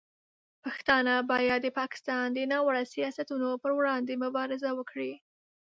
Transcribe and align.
پښتانه 0.63 1.13
باید 1.31 1.59
د 1.63 1.67
پاکستان 1.79 2.25
د 2.33 2.39
ناوړه 2.51 2.83
سیاستونو 2.93 3.49
پر 3.63 3.71
وړاندې 3.77 4.21
مبارزه 4.25 4.69
وکړي. 4.75 5.13